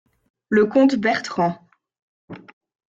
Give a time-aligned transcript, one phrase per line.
[0.49, 1.63] le comte Bertrand.